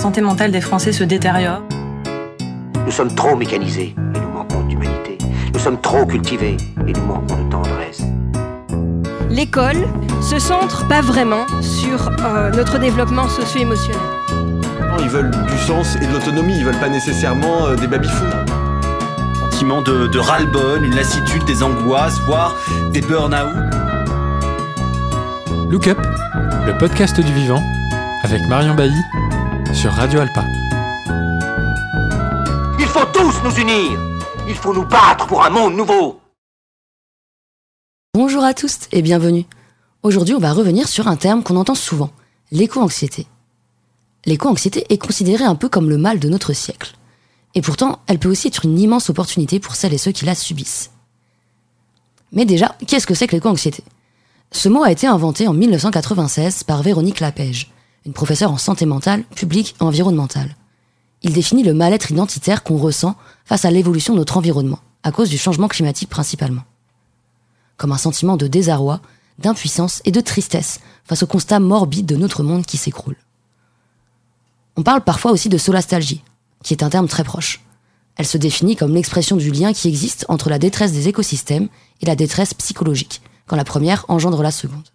[0.00, 1.60] santé mentale des Français se détériore.
[2.86, 5.18] Nous sommes trop mécanisés et nous manquons d'humanité.
[5.52, 6.56] Nous sommes trop cultivés
[6.88, 8.00] et nous manquons de tendresse.
[9.28, 9.86] L'école
[10.22, 14.00] se centre pas vraiment sur euh, notre développement socio-émotionnel.
[15.00, 18.24] Ils veulent du sens et de l'autonomie, ils veulent pas nécessairement euh, des baby-fous.
[19.50, 22.56] Sentiment de, de ras-le-bol, une lassitude, des angoisses, voire
[22.94, 23.52] des burn-out.
[25.70, 25.98] Look Up,
[26.66, 27.62] le podcast du vivant,
[28.24, 29.02] avec Marion Bailly
[29.80, 30.44] sur Radio Alpa.
[32.78, 33.98] Il faut tous nous unir.
[34.46, 36.20] Il faut nous battre pour un monde nouveau.
[38.12, 39.46] Bonjour à tous et bienvenue.
[40.02, 42.10] Aujourd'hui, on va revenir sur un terme qu'on entend souvent,
[42.52, 43.26] l'éco-anxiété.
[44.26, 46.94] L'éco-anxiété est considérée un peu comme le mal de notre siècle.
[47.54, 50.34] Et pourtant, elle peut aussi être une immense opportunité pour celles et ceux qui la
[50.34, 50.90] subissent.
[52.32, 53.82] Mais déjà, qu'est-ce que c'est que l'éco-anxiété?
[54.52, 57.70] Ce mot a été inventé en 1996 par Véronique Lapège,
[58.06, 60.56] une professeure en santé mentale, publique et environnementale.
[61.22, 65.28] Il définit le mal-être identitaire qu'on ressent face à l'évolution de notre environnement, à cause
[65.28, 66.62] du changement climatique principalement.
[67.76, 69.00] Comme un sentiment de désarroi,
[69.38, 73.16] d'impuissance et de tristesse face au constat morbide de notre monde qui s'écroule.
[74.76, 76.22] On parle parfois aussi de solastalgie,
[76.62, 77.60] qui est un terme très proche.
[78.16, 81.68] Elle se définit comme l'expression du lien qui existe entre la détresse des écosystèmes
[82.00, 84.88] et la détresse psychologique, quand la première engendre la seconde.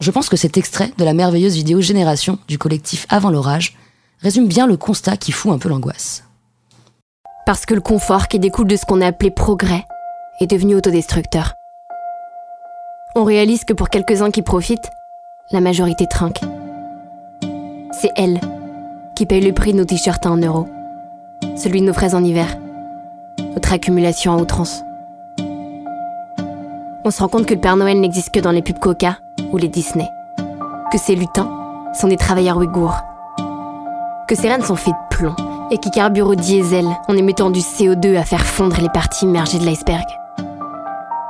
[0.00, 3.76] Je pense que cet extrait de la merveilleuse vidéo Génération du collectif Avant l'orage
[4.20, 6.22] résume bien le constat qui fout un peu l'angoisse.
[7.46, 9.84] Parce que le confort qui découle de ce qu'on a appelé progrès
[10.40, 11.54] est devenu autodestructeur.
[13.16, 14.90] On réalise que pour quelques-uns qui profitent,
[15.50, 16.40] la majorité trinque.
[17.90, 18.40] C'est elle
[19.16, 20.68] qui paye le prix de nos t-shirts à 1 euro,
[21.56, 22.56] celui de nos fraises en hiver,
[23.40, 24.82] notre accumulation à outrance.
[27.04, 29.18] On se rend compte que le Père Noël n'existe que dans les pubs Coca
[29.52, 30.08] ou les Disney,
[30.92, 31.48] que ces lutins
[31.94, 32.96] sont des travailleurs ouïghours,
[34.26, 35.34] que ces rennes sont faites de plomb
[35.70, 39.58] et qui carburent au diesel en émettant du CO2 à faire fondre les parties immergées
[39.58, 40.04] de l'iceberg.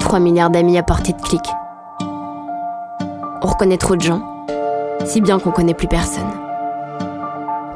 [0.00, 1.42] 3 milliards d'amis à portée de clic.
[3.42, 4.20] On reconnaît trop de gens,
[5.04, 6.30] si bien qu'on connaît plus personne.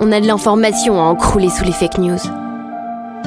[0.00, 2.18] On a de l'information à encrouler sous les fake news.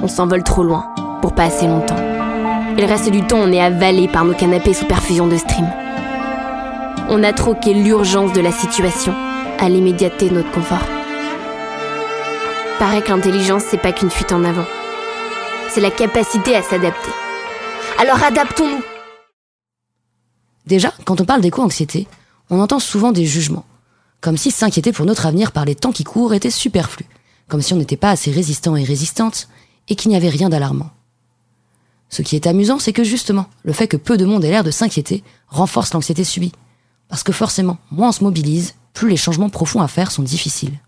[0.03, 0.85] On s'envole trop loin
[1.21, 1.95] pour pas assez longtemps.
[2.77, 5.65] Et le reste du temps, on est avalé par nos canapés sous perfusion de stream.
[7.09, 9.13] On a troqué l'urgence de la situation
[9.59, 10.85] à l'immédiateté de notre confort.
[12.79, 14.65] Paraît que l'intelligence, c'est pas qu'une fuite en avant.
[15.69, 17.11] C'est la capacité à s'adapter.
[17.97, 18.83] Alors adaptons-nous
[20.65, 22.07] Déjà, quand on parle d'éco-anxiété,
[22.49, 23.65] on entend souvent des jugements.
[24.19, 27.05] Comme si s'inquiéter pour notre avenir par les temps qui courent était superflu.
[27.47, 29.47] Comme si on n'était pas assez résistant et résistante,
[29.87, 30.89] et qu'il n'y avait rien d'alarmant.
[32.09, 34.65] Ce qui est amusant, c'est que justement, le fait que peu de monde ait l'air
[34.65, 36.51] de s'inquiéter renforce l'anxiété subie.
[37.09, 40.79] Parce que forcément, moins on se mobilise, plus les changements profonds à faire sont difficiles.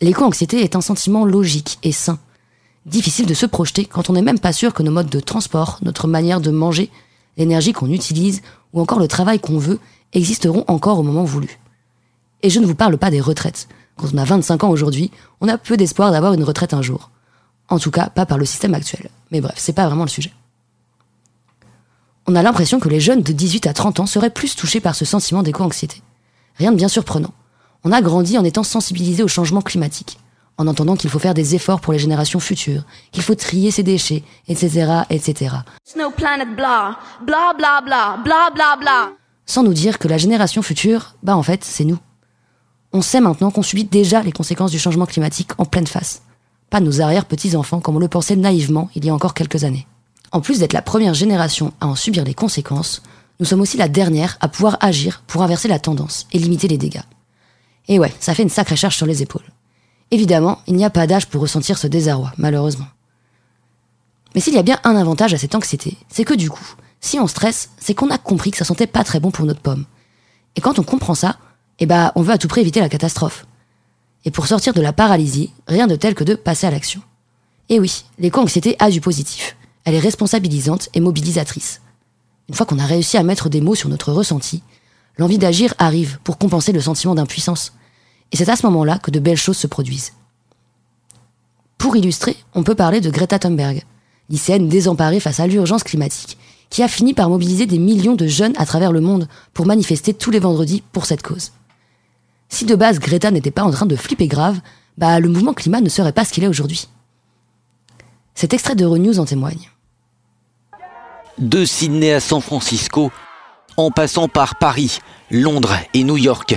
[0.00, 2.18] L'éco-anxiété est un sentiment logique et sain.
[2.86, 5.78] Difficile de se projeter quand on n'est même pas sûr que nos modes de transport,
[5.82, 6.90] notre manière de manger,
[7.36, 8.42] l'énergie qu'on utilise
[8.72, 9.78] ou encore le travail qu'on veut
[10.12, 11.60] existeront encore au moment voulu.
[12.42, 13.68] Et je ne vous parle pas des retraites.
[13.96, 15.10] Quand on a 25 ans aujourd'hui,
[15.40, 17.10] on a peu d'espoir d'avoir une retraite un jour.
[17.68, 19.10] En tout cas, pas par le système actuel.
[19.30, 20.32] Mais bref, c'est pas vraiment le sujet.
[22.26, 24.94] On a l'impression que les jeunes de 18 à 30 ans seraient plus touchés par
[24.94, 26.02] ce sentiment d'éco-anxiété.
[26.56, 27.32] Rien de bien surprenant.
[27.84, 30.18] On a grandi en étant sensibilisé au changement climatique,
[30.58, 33.82] en entendant qu'il faut faire des efforts pour les générations futures, qu'il faut trier ses
[33.82, 35.56] déchets, etc., etc.
[35.84, 39.12] Snow planet blah, blah blah blah, blah blah blah.
[39.46, 41.98] Sans nous dire que la génération future, bah en fait, c'est nous.
[42.92, 46.22] On sait maintenant qu'on subit déjà les conséquences du changement climatique en pleine face.
[46.68, 49.86] Pas nos arrière-petits-enfants comme on le pensait naïvement il y a encore quelques années.
[50.32, 53.02] En plus d'être la première génération à en subir les conséquences,
[53.40, 56.78] nous sommes aussi la dernière à pouvoir agir pour inverser la tendance et limiter les
[56.78, 57.02] dégâts.
[57.88, 59.50] Et ouais, ça fait une sacrée charge sur les épaules.
[60.12, 62.86] Évidemment, il n'y a pas d'âge pour ressentir ce désarroi, malheureusement.
[64.34, 67.18] Mais s'il y a bien un avantage à cette anxiété, c'est que du coup, si
[67.18, 69.86] on stresse, c'est qu'on a compris que ça sentait pas très bon pour notre pomme.
[70.54, 71.38] Et quand on comprend ça,
[71.80, 73.46] eh ben, on veut à tout prix éviter la catastrophe.
[74.24, 77.00] Et pour sortir de la paralysie, rien de tel que de passer à l'action.
[77.68, 79.56] Et oui, l'éco-anxiété a du positif.
[79.90, 81.80] Elle est responsabilisante et mobilisatrice.
[82.48, 84.62] Une fois qu'on a réussi à mettre des mots sur notre ressenti,
[85.18, 87.72] l'envie d'agir arrive pour compenser le sentiment d'impuissance.
[88.30, 90.12] Et c'est à ce moment-là que de belles choses se produisent.
[91.76, 93.82] Pour illustrer, on peut parler de Greta Thunberg,
[94.28, 96.38] lycéenne désemparée face à l'urgence climatique,
[96.68, 100.14] qui a fini par mobiliser des millions de jeunes à travers le monde pour manifester
[100.14, 101.50] tous les vendredis pour cette cause.
[102.48, 104.60] Si de base Greta n'était pas en train de flipper grave,
[104.98, 106.86] bah le mouvement climat ne serait pas ce qu'il est aujourd'hui.
[108.36, 109.68] Cet extrait de Renews en témoigne.
[111.40, 113.10] De Sydney à San Francisco,
[113.78, 114.98] en passant par Paris,
[115.30, 116.56] Londres et New York,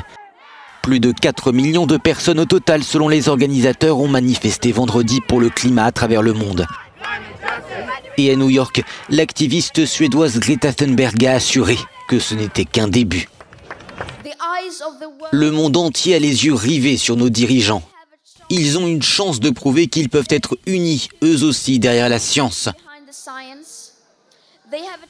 [0.81, 5.39] Plus de 4 millions de personnes au total, selon les organisateurs, ont manifesté vendredi pour
[5.39, 6.67] le climat à travers le monde.
[8.17, 11.77] Et à New York, l'activiste suédoise Greta Thunberg a assuré
[12.09, 13.29] que ce n'était qu'un début.
[15.31, 17.83] Le monde entier a les yeux rivés sur nos dirigeants.
[18.49, 22.67] Ils ont une chance de prouver qu'ils peuvent être unis, eux aussi, derrière la science.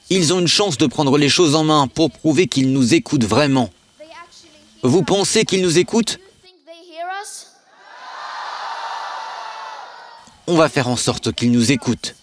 [0.10, 3.24] Ils ont une chance de prendre les choses en main pour prouver qu'ils nous écoutent
[3.24, 3.70] vraiment.
[4.84, 6.20] Vous pensez qu'ils nous écoutent?
[10.48, 12.16] On va faire en sorte qu'ils nous écoutent.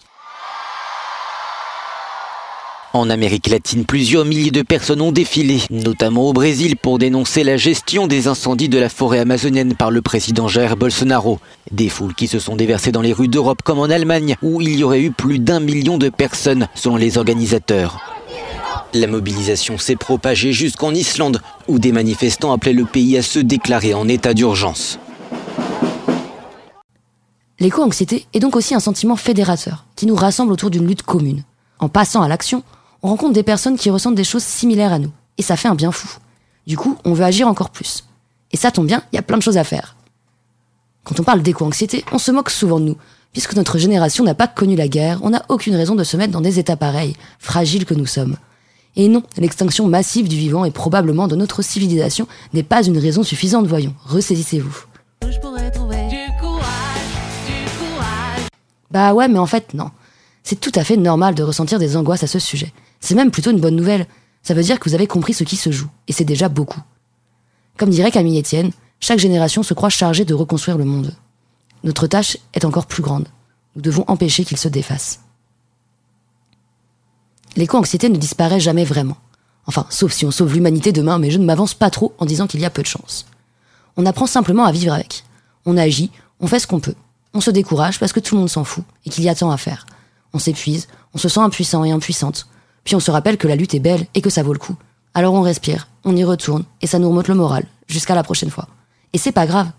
[2.93, 7.57] En Amérique latine, plusieurs milliers de personnes ont défilé, notamment au Brésil, pour dénoncer la
[7.57, 11.39] gestion des incendies de la forêt amazonienne par le président Jair Bolsonaro.
[11.71, 14.77] Des foules qui se sont déversées dans les rues d'Europe comme en Allemagne, où il
[14.77, 18.01] y aurait eu plus d'un million de personnes, selon les organisateurs.
[18.93, 23.95] La mobilisation s'est propagée jusqu'en Islande, où des manifestants appelaient le pays à se déclarer
[23.95, 24.99] en état d'urgence.
[27.61, 31.45] L'éco-anxiété est donc aussi un sentiment fédérateur, qui nous rassemble autour d'une lutte commune.
[31.79, 32.65] En passant à l'action,
[33.03, 35.13] on rencontre des personnes qui ressentent des choses similaires à nous.
[35.39, 36.19] Et ça fait un bien fou.
[36.67, 38.05] Du coup, on veut agir encore plus.
[38.53, 39.97] Et ça tombe bien, il y a plein de choses à faire.
[41.05, 42.97] Quand on parle d'éco-anxiété, on se moque souvent de nous.
[43.33, 46.33] Puisque notre génération n'a pas connu la guerre, on n'a aucune raison de se mettre
[46.33, 48.37] dans des états pareils, fragiles que nous sommes.
[48.97, 53.23] Et non, l'extinction massive du vivant et probablement de notre civilisation n'est pas une raison
[53.23, 53.95] suffisante, voyons.
[54.05, 54.85] Ressaisissez-vous.
[58.91, 59.91] Bah ouais, mais en fait, non.
[60.43, 62.73] C'est tout à fait normal de ressentir des angoisses à ce sujet.
[63.01, 64.07] C'est même plutôt une bonne nouvelle.
[64.43, 66.81] Ça veut dire que vous avez compris ce qui se joue, et c'est déjà beaucoup.
[67.77, 71.15] Comme dirait Camille Etienne, chaque génération se croit chargée de reconstruire le monde.
[71.83, 73.29] Notre tâche est encore plus grande.
[73.75, 75.21] Nous devons empêcher qu'il se défasse.
[77.57, 79.17] L'éco-anxiété ne disparaît jamais vraiment.
[79.67, 82.47] Enfin, sauf si on sauve l'humanité demain, mais je ne m'avance pas trop en disant
[82.47, 83.27] qu'il y a peu de chance.
[83.97, 85.25] On apprend simplement à vivre avec.
[85.67, 86.11] On agit,
[86.41, 86.95] on fait ce qu'on peut.
[87.35, 89.51] On se décourage parce que tout le monde s'en fout et qu'il y a tant
[89.51, 89.87] à faire.
[90.33, 92.47] On s'épuise, on se sent impuissant et impuissante,
[92.85, 94.77] puis on se rappelle que la lutte est belle et que ça vaut le coup.
[95.15, 98.51] Alors on respire, on y retourne, et ça nous remonte le moral, jusqu'à la prochaine
[98.51, 98.69] fois.
[99.13, 99.71] Et c'est pas grave.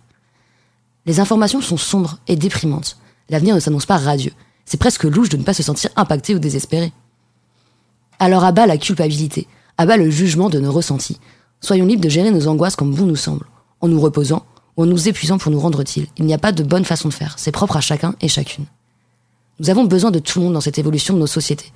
[1.05, 2.97] Les informations sont sombres et déprimantes.
[3.29, 4.33] L'avenir ne s'annonce pas radieux.
[4.65, 6.91] C'est presque louche de ne pas se sentir impacté ou désespéré.
[8.19, 11.19] Alors à bas la culpabilité, à bas le jugement de nos ressentis.
[11.59, 13.45] Soyons libres de gérer nos angoisses comme bon nous semble,
[13.79, 14.45] en nous reposant
[14.77, 16.07] ou en nous épuisant pour nous rendre utile.
[16.17, 18.65] Il n'y a pas de bonne façon de faire, c'est propre à chacun et chacune.
[19.59, 21.71] Nous avons besoin de tout le monde dans cette évolution de nos sociétés.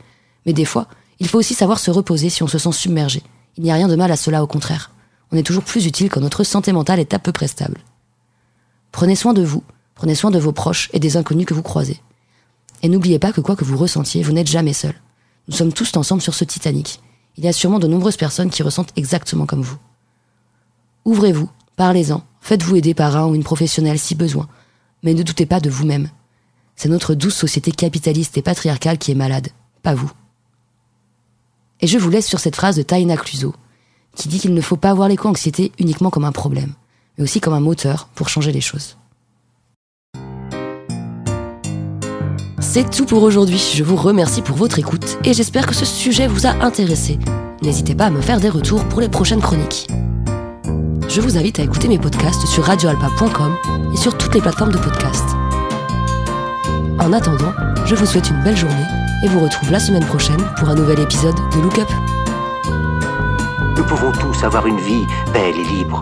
[0.45, 0.87] Mais des fois,
[1.19, 3.23] il faut aussi savoir se reposer si on se sent submergé.
[3.57, 4.91] Il n'y a rien de mal à cela, au contraire.
[5.31, 7.79] On est toujours plus utile quand notre santé mentale est à peu près stable.
[8.91, 9.63] Prenez soin de vous,
[9.95, 12.01] prenez soin de vos proches et des inconnus que vous croisez.
[12.83, 14.93] Et n'oubliez pas que quoi que vous ressentiez, vous n'êtes jamais seul.
[15.47, 17.01] Nous sommes tous ensemble sur ce Titanic.
[17.37, 19.77] Il y a sûrement de nombreuses personnes qui ressentent exactement comme vous.
[21.05, 24.47] Ouvrez-vous, parlez-en, faites-vous aider par un ou une professionnelle si besoin,
[25.03, 26.09] mais ne doutez pas de vous-même.
[26.75, 29.49] C'est notre douce société capitaliste et patriarcale qui est malade,
[29.83, 30.11] pas vous.
[31.81, 33.53] Et je vous laisse sur cette phrase de Taina Cluzo,
[34.15, 36.73] qui dit qu'il ne faut pas voir l'éco-anxiété uniquement comme un problème,
[37.17, 38.97] mais aussi comme un moteur pour changer les choses.
[42.59, 43.61] C'est tout pour aujourd'hui.
[43.73, 47.19] Je vous remercie pour votre écoute et j'espère que ce sujet vous a intéressé.
[47.61, 49.87] N'hésitez pas à me faire des retours pour les prochaines chroniques.
[51.07, 53.55] Je vous invite à écouter mes podcasts sur radioalpa.com
[53.93, 55.35] et sur toutes les plateformes de podcasts.
[56.99, 57.53] En attendant,
[57.85, 60.99] je vous souhaite une belle journée et vous retrouve la semaine prochaine pour un nouvel
[60.99, 61.89] épisode de Look Up.
[63.77, 66.01] Nous pouvons tous avoir une vie belle et libre,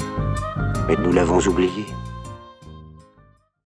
[0.87, 1.93] mais nous l'avons oublié.